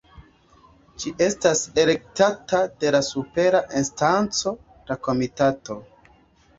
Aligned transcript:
Ĝi 1.03 1.11
estas 1.25 1.61
elektata 1.83 2.63
de 2.81 2.95
la 2.97 3.03
supera 3.11 3.65
instanco, 3.85 4.59
la 4.93 5.03
Komitato. 5.09 5.83